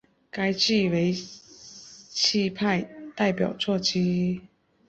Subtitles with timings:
[0.31, 4.41] 该剧为戚派代表作之一。